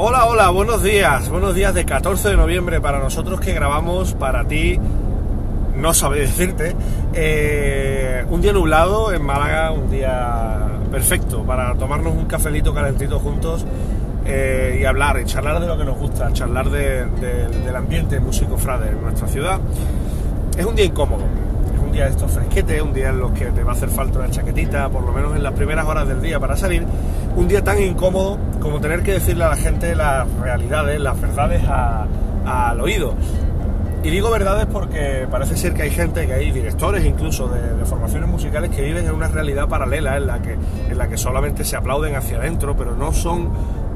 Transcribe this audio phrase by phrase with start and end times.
[0.00, 4.44] Hola, hola, buenos días, buenos días de 14 de noviembre para nosotros que grabamos para
[4.44, 4.78] ti,
[5.74, 6.76] no sabe decirte,
[7.14, 13.66] eh, un día nublado en Málaga, un día perfecto para tomarnos un cafelito calentito juntos
[14.24, 18.90] eh, y hablar, y charlar de lo que nos gusta, charlar del ambiente músico frade
[18.90, 19.58] en nuestra ciudad.
[20.56, 21.24] Es un día incómodo,
[21.88, 24.18] un día de estos fresquetes, un día en los que te va a hacer falta
[24.18, 26.84] una chaquetita, por lo menos en las primeras horas del día para salir,
[27.34, 31.62] un día tan incómodo como tener que decirle a la gente las realidades, las verdades
[31.66, 33.14] al oído.
[34.04, 38.28] Y digo verdades porque parece ser que hay gente, que hay directores incluso de, formaciones
[38.28, 41.76] musicales que viven en una realidad paralela en la que, en la que solamente se
[41.76, 43.48] aplauden hacia adentro, pero no son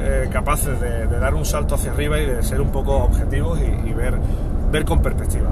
[0.00, 3.92] eh, capaces de, dar un salto hacia arriba y de ser un poco objetivos y,
[3.92, 4.14] ver,
[4.70, 5.50] ver con perspectiva.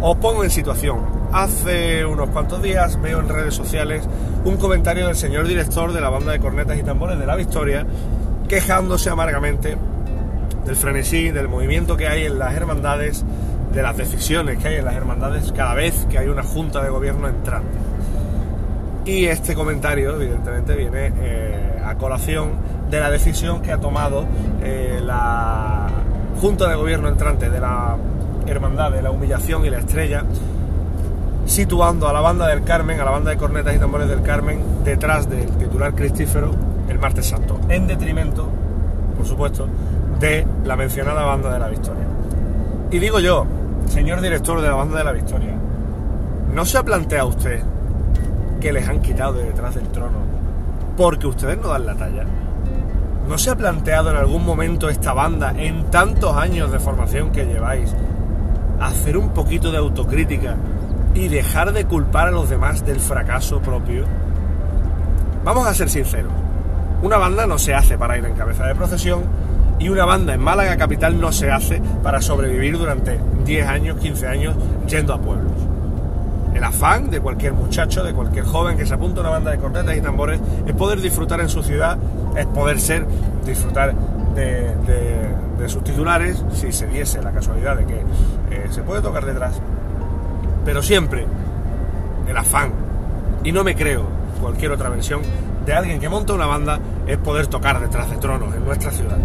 [0.00, 0.98] Os pongo en situación.
[1.32, 4.08] Hace unos cuantos días veo en redes sociales
[4.44, 7.86] un comentario del señor director de la banda de cornetas y tambores de La Victoria
[8.48, 9.76] quejándose amargamente
[10.64, 13.24] del frenesí, del movimiento que hay en las hermandades,
[13.72, 16.90] de las decisiones que hay en las hermandades cada vez que hay una junta de
[16.90, 17.76] gobierno entrante.
[19.04, 22.52] Y este comentario, evidentemente, viene eh, a colación
[22.90, 24.24] de la decisión que ha tomado
[24.62, 25.88] eh, la
[26.40, 27.96] junta de gobierno entrante de la
[28.46, 30.24] hermandad de la humillación y la estrella
[31.46, 34.60] situando a la banda del Carmen, a la banda de cornetas y tambores del Carmen,
[34.84, 36.50] detrás del titular cristífero
[36.88, 38.48] el martes santo, en detrimento,
[39.16, 39.66] por supuesto,
[40.20, 42.04] de la mencionada banda de la Victoria.
[42.90, 43.46] Y digo yo,
[43.88, 45.54] señor director de la banda de la Victoria,
[46.52, 47.62] ¿no se ha planteado usted
[48.60, 50.18] que les han quitado de detrás del trono
[50.96, 52.24] porque ustedes no dan la talla?
[53.28, 57.46] ¿No se ha planteado en algún momento esta banda, en tantos años de formación que
[57.46, 57.94] lleváis,
[58.86, 60.56] hacer un poquito de autocrítica
[61.14, 64.04] y dejar de culpar a los demás del fracaso propio?
[65.44, 66.32] Vamos a ser sinceros.
[67.02, 69.22] Una banda no se hace para ir en cabeza de procesión
[69.78, 74.26] y una banda en Málaga capital no se hace para sobrevivir durante 10 años, 15
[74.26, 74.56] años
[74.88, 75.52] yendo a pueblos.
[76.54, 79.58] El afán de cualquier muchacho, de cualquier joven que se apunta a una banda de
[79.58, 81.98] cornetas y tambores es poder disfrutar en su ciudad,
[82.36, 83.06] es poder ser,
[83.44, 83.92] disfrutar
[84.34, 84.72] de,
[85.68, 88.00] sus titulares, si se diese la casualidad de que
[88.50, 89.54] eh, se puede tocar detrás,
[90.64, 91.26] pero siempre
[92.28, 92.72] el afán,
[93.42, 94.04] y no me creo
[94.40, 95.22] cualquier otra versión,
[95.64, 99.16] de alguien que monta una banda es poder tocar detrás de tronos en nuestra ciudad.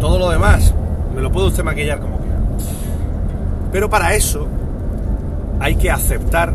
[0.00, 0.74] Todo lo demás
[1.14, 2.38] me lo puede usted maquillar como quiera.
[3.72, 4.48] Pero para eso
[5.60, 6.52] hay que aceptar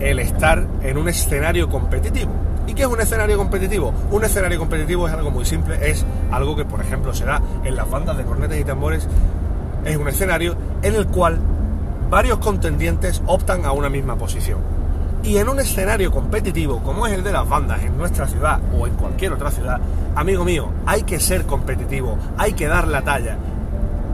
[0.00, 2.30] el estar en un escenario competitivo.
[2.66, 3.92] ¿Y qué es un escenario competitivo?
[4.10, 7.74] Un escenario competitivo es algo muy simple, es algo que por ejemplo se da en
[7.74, 9.08] las bandas de cornetas y tambores,
[9.84, 11.38] es un escenario en el cual
[12.10, 14.58] varios contendientes optan a una misma posición.
[15.22, 18.86] Y en un escenario competitivo como es el de las bandas en nuestra ciudad o
[18.86, 19.80] en cualquier otra ciudad,
[20.14, 23.36] amigo mío, hay que ser competitivo, hay que dar la talla.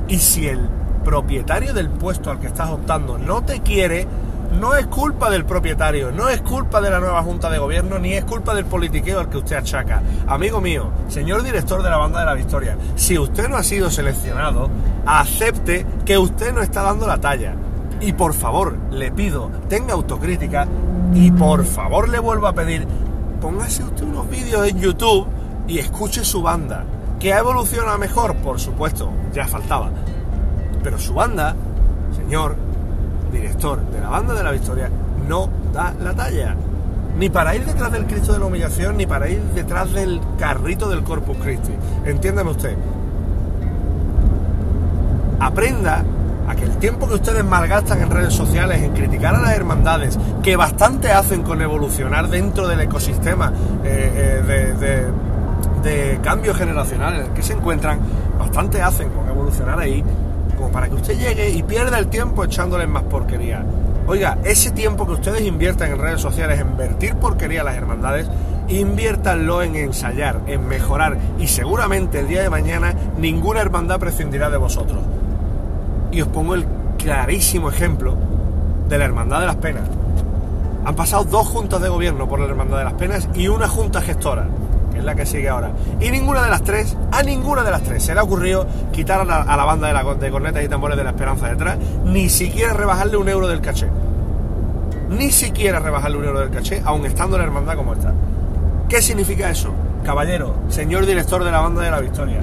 [0.08, 0.60] Y si el
[1.04, 4.06] propietario del puesto al que estás optando no te quiere,
[4.54, 8.14] no es culpa del propietario, no es culpa de la nueva Junta de Gobierno, ni
[8.14, 10.02] es culpa del politiqueo al que usted achaca.
[10.26, 13.90] Amigo mío, señor director de la Banda de la Victoria, si usted no ha sido
[13.90, 14.70] seleccionado,
[15.06, 17.54] acepte que usted no está dando la talla.
[18.00, 20.66] Y por favor, le pido, tenga autocrítica
[21.14, 22.86] y por favor le vuelvo a pedir,
[23.40, 25.26] póngase usted unos vídeos en YouTube
[25.66, 26.84] y escuche su banda.
[27.18, 28.34] ¿Que ha evolucionado mejor?
[28.36, 29.90] Por supuesto, ya faltaba.
[30.82, 31.54] Pero su banda,
[32.14, 32.63] señor
[33.34, 34.88] director de la banda de la Victoria,
[35.28, 36.54] no da la talla.
[37.18, 40.88] Ni para ir detrás del Cristo de la Humillación, ni para ir detrás del carrito
[40.88, 41.72] del Corpus Christi.
[42.04, 42.76] Entiéndame usted.
[45.38, 46.04] Aprenda
[46.48, 50.18] a que el tiempo que ustedes malgastan en redes sociales en criticar a las hermandades,
[50.42, 53.52] que bastante hacen con evolucionar dentro del ecosistema
[53.84, 55.10] eh, eh,
[55.82, 57.98] de, cambio generacional en el que se encuentran,
[58.38, 60.02] bastante hacen con evolucionar ahí,
[60.54, 63.64] como para que usted llegue y pierda el tiempo echándoles más porquería.
[64.06, 68.28] Oiga, ese tiempo que ustedes inviertan en redes sociales en vertir porquería a las hermandades,
[68.68, 74.58] inviértanlo en ensayar, en mejorar y seguramente el día de mañana ninguna hermandad prescindirá de
[74.58, 75.00] vosotros.
[76.12, 76.66] Y os pongo el
[76.98, 78.16] clarísimo ejemplo
[78.88, 79.88] de la Hermandad de las Penas.
[80.84, 84.02] Han pasado dos juntas de gobierno por la Hermandad de las Penas y una junta
[84.02, 84.46] gestora,
[84.96, 85.70] es la que sigue ahora.
[86.00, 89.20] Y ninguna de las tres, a ninguna de las tres, se le ha ocurrido quitar
[89.20, 89.24] a
[89.56, 93.16] la, banda de, la, de cornetas y tambores de la esperanza detrás, ni siquiera rebajarle
[93.16, 93.88] un euro del caché.
[95.10, 98.12] Ni siquiera rebajarle un euro del caché, aun estando la hermandad como está.
[98.88, 99.72] ¿Qué significa eso?
[100.04, 102.40] Caballero, señor director de la banda de la Victoria,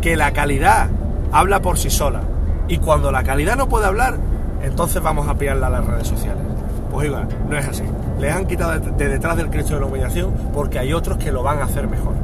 [0.00, 0.88] que la calidad
[1.32, 2.22] habla por sí sola
[2.68, 4.16] y cuando la calidad no puede hablar,
[4.62, 6.53] entonces vamos a pillarla a las redes sociales.
[6.94, 7.82] Pues igual, no es así.
[8.20, 11.42] Les han quitado de detrás del Cristo de la humillación porque hay otros que lo
[11.42, 12.14] van a hacer mejor.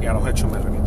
[0.00, 0.77] Y a los hechos me remito.